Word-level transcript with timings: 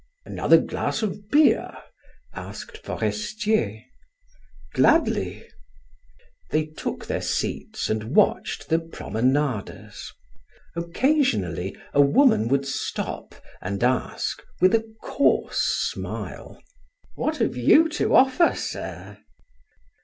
"Another 0.25 0.57
glass 0.57 1.03
of 1.03 1.29
beer?" 1.29 1.77
asked 2.33 2.79
Forestier. 2.79 3.83
"Gladly." 4.73 5.47
They 6.49 6.65
took 6.65 7.05
their 7.05 7.21
seats 7.21 7.87
and 7.87 8.15
watched 8.15 8.69
the 8.69 8.79
promenaders. 8.79 10.11
Occasionally 10.75 11.77
a 11.93 12.01
woman 12.01 12.47
would 12.47 12.65
stop 12.65 13.35
and 13.61 13.83
ask 13.83 14.41
with 14.59 14.73
a 14.73 14.91
coarse 15.03 15.61
smile: 15.91 16.59
"What 17.13 17.37
have 17.37 17.55
you 17.55 17.87
to 17.89 18.15
offer, 18.15 18.55
sir?" 18.55 19.19